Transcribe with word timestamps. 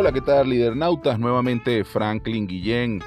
Hola, 0.00 0.12
¿qué 0.12 0.22
tal, 0.22 0.48
lidernautas? 0.48 1.18
Nuevamente 1.18 1.84
Franklin 1.84 2.46
Guillén 2.46 3.02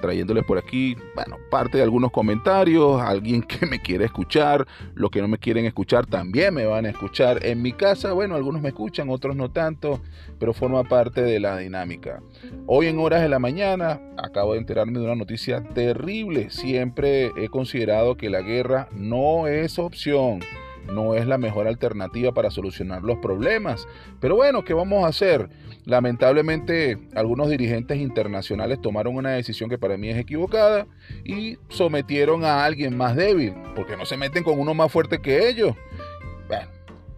trayéndoles 0.00 0.42
por 0.44 0.56
aquí, 0.56 0.96
bueno, 1.14 1.36
parte 1.50 1.76
de 1.76 1.84
algunos 1.84 2.10
comentarios, 2.10 2.98
alguien 2.98 3.42
que 3.46 3.66
me 3.66 3.82
quiere 3.82 4.06
escuchar, 4.06 4.66
los 4.94 5.10
que 5.10 5.20
no 5.20 5.28
me 5.28 5.36
quieren 5.36 5.66
escuchar 5.66 6.06
también 6.06 6.54
me 6.54 6.64
van 6.64 6.86
a 6.86 6.88
escuchar 6.88 7.44
en 7.44 7.60
mi 7.60 7.74
casa, 7.74 8.14
bueno, 8.14 8.36
algunos 8.36 8.62
me 8.62 8.70
escuchan, 8.70 9.10
otros 9.10 9.36
no 9.36 9.50
tanto, 9.50 10.00
pero 10.38 10.54
forma 10.54 10.82
parte 10.84 11.20
de 11.20 11.40
la 11.40 11.58
dinámica. 11.58 12.22
Hoy 12.64 12.86
en 12.86 12.98
horas 13.00 13.20
de 13.20 13.28
la 13.28 13.38
mañana 13.38 14.00
acabo 14.16 14.54
de 14.54 14.60
enterarme 14.60 14.98
de 14.98 15.04
una 15.04 15.16
noticia 15.16 15.62
terrible, 15.74 16.48
siempre 16.48 17.32
he 17.36 17.50
considerado 17.50 18.16
que 18.16 18.30
la 18.30 18.40
guerra 18.40 18.88
no 18.92 19.46
es 19.46 19.78
opción 19.78 20.40
no 20.90 21.14
es 21.14 21.26
la 21.26 21.38
mejor 21.38 21.66
alternativa 21.66 22.32
para 22.32 22.50
solucionar 22.50 23.02
los 23.02 23.18
problemas. 23.18 23.86
Pero 24.20 24.36
bueno, 24.36 24.64
¿qué 24.64 24.74
vamos 24.74 25.04
a 25.04 25.08
hacer? 25.08 25.48
Lamentablemente, 25.84 26.98
algunos 27.14 27.48
dirigentes 27.48 27.98
internacionales 27.98 28.80
tomaron 28.80 29.16
una 29.16 29.30
decisión 29.30 29.70
que 29.70 29.78
para 29.78 29.96
mí 29.96 30.08
es 30.08 30.18
equivocada 30.18 30.86
y 31.24 31.58
sometieron 31.68 32.44
a 32.44 32.64
alguien 32.64 32.96
más 32.96 33.16
débil, 33.16 33.54
porque 33.74 33.96
no 33.96 34.04
se 34.04 34.16
meten 34.16 34.44
con 34.44 34.58
uno 34.58 34.74
más 34.74 34.92
fuerte 34.92 35.20
que 35.20 35.48
ellos. 35.48 35.74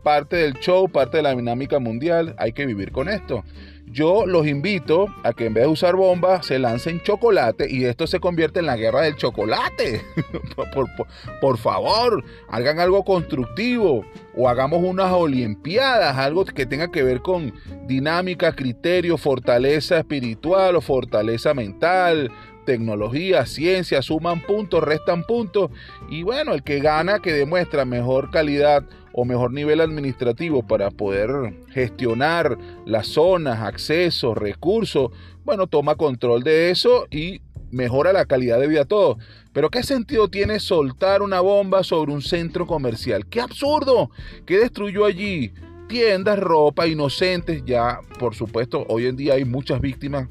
Parte 0.02 0.36
del 0.36 0.54
show, 0.54 0.88
parte 0.88 1.18
de 1.18 1.22
la 1.22 1.34
dinámica 1.34 1.78
mundial, 1.78 2.34
hay 2.38 2.52
que 2.52 2.66
vivir 2.66 2.92
con 2.92 3.08
esto 3.08 3.44
yo 3.92 4.24
los 4.26 4.46
invito 4.46 5.06
a 5.22 5.32
que 5.32 5.46
en 5.46 5.54
vez 5.54 5.64
de 5.64 5.70
usar 5.70 5.96
bombas 5.96 6.46
se 6.46 6.58
lancen 6.58 7.02
chocolate 7.02 7.66
y 7.70 7.84
esto 7.84 8.06
se 8.06 8.20
convierte 8.20 8.60
en 8.60 8.66
la 8.66 8.76
guerra 8.76 9.02
del 9.02 9.16
chocolate. 9.16 10.02
por, 11.40 11.58
favor, 11.58 12.24
hagan 12.48 12.80
algo 12.80 13.04
constructivo 13.04 14.04
o 14.34 14.48
hagamos 14.48 14.82
unas 14.82 15.12
olimpiadas, 15.12 16.16
algo 16.16 16.44
que 16.44 16.66
tenga 16.66 16.90
que 16.90 17.02
ver 17.02 17.20
con 17.20 17.52
dinámica, 17.86 18.52
criterio, 18.52 19.18
fortaleza 19.18 19.98
espiritual 19.98 20.76
o 20.76 20.80
fortaleza 20.80 21.52
mental, 21.52 22.30
tecnología, 22.64 23.44
ciencia, 23.44 24.00
suman 24.00 24.40
puntos, 24.40 24.82
restan 24.82 25.24
puntos 25.24 25.70
y 26.08 26.22
bueno, 26.22 26.54
el 26.54 26.62
que 26.62 26.80
gana, 26.80 27.18
que 27.18 27.32
demuestra 27.32 27.84
mejor 27.84 28.30
calidad 28.30 28.84
o 29.12 29.24
mejor 29.24 29.52
nivel 29.52 29.80
administrativo 29.80 30.66
para 30.66 30.90
poder 30.90 31.30
gestionar 31.70 32.58
las 32.86 33.08
zonas, 33.08 33.60
accesos, 33.60 34.36
recursos, 34.36 35.10
bueno, 35.44 35.66
toma 35.66 35.96
control 35.96 36.42
de 36.42 36.70
eso 36.70 37.06
y 37.10 37.40
mejora 37.70 38.12
la 38.12 38.26
calidad 38.26 38.60
de 38.60 38.68
vida 38.68 38.82
a 38.82 38.86
todos. 38.86 39.16
Pero 39.52 39.70
¿qué 39.70 39.82
sentido 39.82 40.28
tiene 40.28 40.60
soltar 40.60 41.22
una 41.22 41.40
bomba 41.40 41.82
sobre 41.82 42.12
un 42.12 42.22
centro 42.22 42.66
comercial? 42.66 43.26
¡Qué 43.26 43.40
absurdo! 43.40 44.10
¿Qué 44.46 44.58
destruyó 44.58 45.04
allí? 45.04 45.52
Tiendas, 45.88 46.38
ropa, 46.38 46.86
inocentes. 46.86 47.62
Ya, 47.66 48.00
por 48.18 48.34
supuesto, 48.34 48.86
hoy 48.88 49.06
en 49.06 49.16
día 49.16 49.34
hay 49.34 49.44
muchas 49.44 49.80
víctimas 49.80 50.28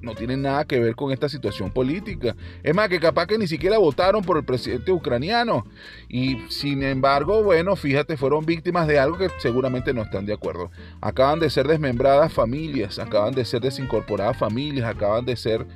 no 0.00 0.14
tienen 0.14 0.42
nada 0.42 0.64
que 0.64 0.80
ver 0.80 0.94
con 0.94 1.12
esta 1.12 1.28
situación 1.28 1.70
política. 1.70 2.34
Es 2.62 2.74
más, 2.74 2.88
que 2.88 3.00
capaz 3.00 3.26
que 3.26 3.38
ni 3.38 3.46
siquiera 3.46 3.78
votaron 3.78 4.22
por 4.22 4.36
el 4.36 4.44
presidente 4.44 4.92
ucraniano. 4.92 5.64
Y 6.08 6.38
sin 6.48 6.82
embargo, 6.82 7.42
bueno, 7.42 7.76
fíjate, 7.76 8.16
fueron 8.16 8.44
víctimas 8.44 8.86
de 8.86 8.98
algo 8.98 9.18
que 9.18 9.30
seguramente 9.38 9.92
no 9.92 10.02
están 10.02 10.26
de 10.26 10.34
acuerdo. 10.34 10.70
Acaban 11.00 11.40
de 11.40 11.50
ser 11.50 11.68
desmembradas 11.68 12.32
familias, 12.32 12.98
acaban 12.98 13.34
de 13.34 13.44
ser 13.44 13.60
desincorporadas 13.60 14.36
familias, 14.36 14.88
acaban 14.88 15.24
de 15.24 15.36
ser, 15.36 15.66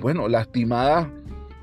bueno, 0.00 0.28
lastimadas 0.28 1.08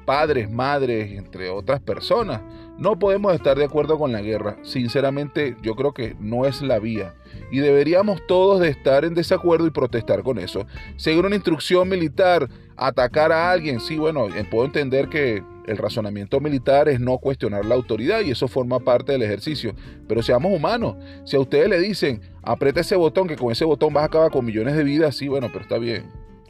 padres, 0.05 0.49
madres, 0.49 1.11
entre 1.11 1.49
otras 1.49 1.79
personas. 1.81 2.41
No 2.79 2.97
podemos 2.97 3.33
estar 3.33 3.57
de 3.57 3.65
acuerdo 3.65 3.99
con 3.99 4.13
la 4.13 4.21
guerra. 4.21 4.55
Sinceramente, 4.63 5.57
yo 5.61 5.75
creo 5.75 5.93
que 5.93 6.15
no 6.17 6.45
es 6.45 6.61
la 6.61 6.79
vía. 6.79 7.13
Y 7.51 7.59
deberíamos 7.59 8.25
todos 8.25 8.61
de 8.61 8.69
estar 8.69 9.03
en 9.03 9.15
desacuerdo 9.15 9.67
y 9.67 9.71
protestar 9.71 10.23
con 10.23 10.39
eso. 10.39 10.65
Seguir 10.95 11.25
una 11.25 11.35
instrucción 11.35 11.89
militar, 11.89 12.47
atacar 12.77 13.33
a 13.33 13.51
alguien, 13.51 13.81
sí, 13.81 13.97
bueno, 13.97 14.33
eh, 14.33 14.45
puedo 14.49 14.65
entender 14.65 15.09
que 15.09 15.43
el 15.65 15.77
razonamiento 15.77 16.39
militar 16.39 16.87
es 16.87 17.01
no 17.01 17.17
cuestionar 17.17 17.65
la 17.65 17.75
autoridad 17.75 18.21
y 18.21 18.31
eso 18.31 18.47
forma 18.47 18.79
parte 18.79 19.11
del 19.11 19.23
ejercicio. 19.23 19.75
Pero 20.07 20.23
seamos 20.23 20.53
humanos. 20.53 20.95
Si 21.25 21.35
a 21.35 21.41
ustedes 21.41 21.67
le 21.67 21.81
dicen, 21.81 22.21
aprieta 22.43 22.79
ese 22.79 22.95
botón, 22.95 23.27
que 23.27 23.35
con 23.35 23.51
ese 23.51 23.65
botón 23.65 23.93
vas 23.93 24.03
a 24.03 24.07
acabar 24.07 24.31
con 24.31 24.45
millones 24.45 24.77
de 24.77 24.85
vidas, 24.85 25.17
sí, 25.17 25.27
bueno, 25.27 25.49
pero 25.51 25.63
está 25.63 25.77
bien. 25.79 26.05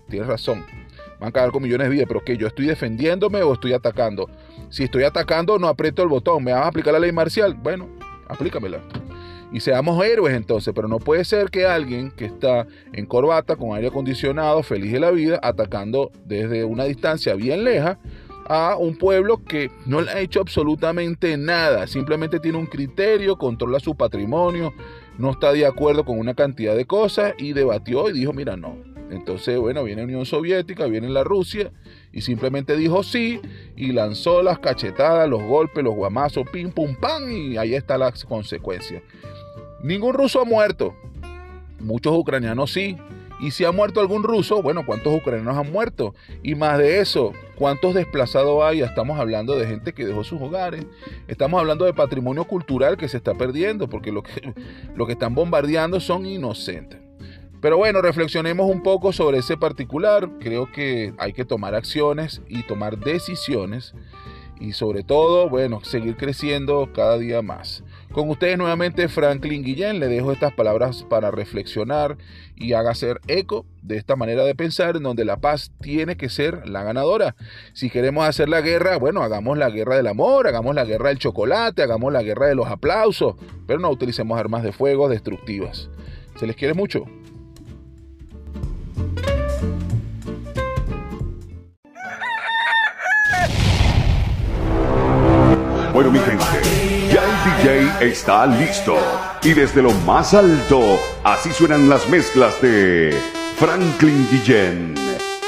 Tienes 0.08 0.28
razón 0.28 0.64
van 1.20 1.28
a 1.28 1.30
acabar 1.30 1.52
con 1.52 1.64
millones 1.64 1.88
de 1.88 1.94
vidas, 1.94 2.08
pero 2.08 2.24
que 2.24 2.38
yo 2.38 2.48
estoy 2.48 2.68
defendiéndome 2.68 3.42
o 3.44 3.54
estoy 3.54 3.74
atacando. 3.74 4.30
Si 4.70 4.84
estoy 4.84 5.04
atacando, 5.04 5.60
no 5.60 5.68
aprieto 5.68 6.02
el 6.02 6.10
botón. 6.10 6.44
¿Me 6.44 6.54
vas 6.54 6.64
a 6.64 6.68
aplicar 6.68 6.94
la 6.94 7.00
ley 7.00 7.12
marcial? 7.12 7.54
Bueno, 7.54 7.90
aplícamela. 8.28 8.80
Y 9.52 9.60
seamos 9.62 10.04
héroes 10.06 10.36
entonces, 10.36 10.74
pero 10.76 10.88
no 10.88 11.00
puede 11.00 11.26
ser 11.26 11.50
que 11.50 11.66
alguien 11.66 12.12
que 12.12 12.26
está 12.26 12.68
en 12.94 13.06
corbata, 13.06 13.56
con 13.56 13.76
aire 13.76 13.88
acondicionado, 13.88 14.62
feliz 14.62 14.92
de 14.92 15.00
la 15.00 15.10
vida, 15.10 15.40
atacando 15.42 16.12
desde 16.26 16.64
una 16.64 16.84
distancia 16.84 17.34
bien 17.34 17.64
leja 17.64 17.98
a 18.50 18.76
un 18.78 18.96
pueblo 18.98 19.44
que 19.44 19.72
no 19.86 20.02
le 20.02 20.12
ha 20.12 20.20
hecho 20.20 20.42
absolutamente 20.42 21.38
nada, 21.38 21.86
simplemente 21.88 22.40
tiene 22.40 22.58
un 22.58 22.66
criterio, 22.66 23.38
controla 23.38 23.80
su 23.80 23.96
patrimonio, 23.96 24.74
no 25.20 25.32
está 25.32 25.52
de 25.52 25.66
acuerdo 25.66 26.04
con 26.04 26.18
una 26.18 26.34
cantidad 26.34 26.76
de 26.76 26.86
cosas 26.86 27.34
y 27.38 27.54
debatió 27.54 28.10
y 28.10 28.14
dijo, 28.14 28.34
mira, 28.34 28.58
no, 28.58 28.78
entonces, 29.10 29.58
bueno, 29.58 29.84
viene 29.84 30.04
Unión 30.04 30.26
Soviética, 30.26 30.86
viene 30.86 31.10
la 31.10 31.24
Rusia 31.24 31.72
y 32.12 32.22
simplemente 32.22 32.78
dijo 32.78 33.04
sí 33.04 33.42
y 33.76 33.92
lanzó 33.92 34.44
las 34.44 34.60
cachetadas, 34.60 35.28
los 35.28 35.42
golpes, 35.44 35.84
los 35.84 35.96
guamazos, 35.96 36.48
pim, 36.50 36.72
pum, 36.72 36.96
pam 36.96 37.30
y 37.32 37.58
ahí 37.58 37.74
está 37.74 37.98
la 37.98 38.14
consecuencia. 38.28 39.02
Ningún 39.82 40.14
ruso 40.14 40.42
ha 40.42 40.46
muerto, 40.46 40.96
muchos 41.80 42.14
ucranianos 42.16 42.72
sí. 42.72 42.98
Y 43.42 43.52
si 43.52 43.64
ha 43.64 43.72
muerto 43.72 44.02
algún 44.02 44.24
ruso, 44.24 44.62
bueno, 44.62 44.86
¿cuántos 44.86 45.16
ucranianos 45.16 45.58
han 45.58 45.72
muerto? 45.72 46.14
Y 46.44 46.56
más 46.56 46.78
de 46.78 47.00
eso, 47.00 47.32
¿cuántos 47.56 47.96
desplazados 47.96 48.62
hay? 48.62 48.82
Estamos 48.82 49.18
hablando 49.18 49.56
de 49.56 49.66
gente 49.66 49.94
que 49.94 50.06
dejó 50.06 50.26
sus 50.26 50.42
hogares. 50.42 50.86
Estamos 51.30 51.58
hablando 51.58 51.86
de 51.86 51.94
patrimonio 51.94 52.44
cultural 52.44 52.98
que 52.98 53.08
se 53.08 53.16
está 53.16 53.36
perdiendo, 53.36 53.88
porque 53.88 54.12
lo 54.12 54.24
que, 54.24 54.54
lo 54.96 55.06
que 55.06 55.14
están 55.14 55.36
bombardeando 55.36 56.02
son 56.02 56.26
inocentes. 56.26 57.09
Pero 57.62 57.78
bueno, 57.78 58.02
reflexionemos 58.02 58.70
un 58.70 58.84
poco 58.84 59.12
sobre 59.12 59.40
ese 59.40 59.58
particular. 59.58 60.30
Creo 60.40 60.72
que 60.72 61.14
hay 61.18 61.34
que 61.34 61.46
tomar 61.46 61.76
acciones 61.76 62.42
y 62.48 62.64
tomar 62.64 62.98
decisiones 62.98 63.94
y 64.60 64.74
sobre 64.74 65.04
todo, 65.04 65.50
bueno, 65.50 65.84
seguir 65.84 66.18
creciendo 66.18 66.90
cada 66.94 67.18
día 67.18 67.42
más. 67.42 67.84
Con 68.12 68.30
ustedes 68.30 68.58
nuevamente 68.58 69.08
Franklin 69.08 69.64
Guillén, 69.64 70.00
le 70.00 70.08
dejo 70.08 70.32
estas 70.32 70.54
palabras 70.54 71.06
para 71.10 71.32
reflexionar 71.32 72.18
y 72.56 72.74
haga 72.74 72.94
ser 72.94 73.22
eco 73.28 73.66
de 73.82 73.98
esta 73.98 74.16
manera 74.16 74.44
de 74.44 74.56
pensar 74.56 74.98
en 74.98 75.04
donde 75.04 75.24
la 75.24 75.38
paz 75.38 75.72
tiene 75.80 76.18
que 76.18 76.30
ser 76.30 76.68
la 76.68 76.84
ganadora. 76.84 77.36
Si 77.74 77.90
queremos 77.90 78.28
hacer 78.28 78.50
la 78.50 78.62
guerra, 78.62 78.98
bueno, 78.98 79.22
hagamos 79.22 79.58
la 79.58 79.70
guerra 79.70 79.96
del 79.96 80.08
amor, 80.08 80.48
hagamos 80.48 80.76
la 80.76 80.86
guerra 80.86 81.10
del 81.10 81.20
chocolate, 81.20 81.84
hagamos 81.84 82.12
la 82.12 82.24
guerra 82.24 82.48
de 82.48 82.56
los 82.56 82.68
aplausos, 82.68 83.36
pero 83.66 83.80
no 83.80 83.90
utilicemos 83.90 84.38
armas 84.38 84.64
de 84.64 84.74
fuego 84.74 85.08
destructivas. 85.08 85.90
Se 86.36 86.48
les 86.48 86.56
quiere 86.56 86.74
mucho. 86.74 87.06
Bueno, 96.02 96.14
mi 96.14 96.20
gente, 96.20 96.46
ya 97.12 97.22
el 97.26 97.34
DJ 98.00 98.08
está 98.10 98.46
listo. 98.46 98.96
Y 99.44 99.52
desde 99.52 99.82
lo 99.82 99.92
más 100.06 100.34
alto, 100.34 100.98
así 101.26 101.52
suenan 101.52 101.90
las 101.90 102.08
mezclas 102.08 102.62
de 102.62 103.14
Franklin 103.58 104.26
DJ 104.32 104.94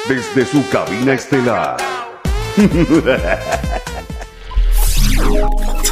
desde 0.10 0.46
su 0.46 0.70
cabina 0.70 1.14
estelar. 1.14 1.78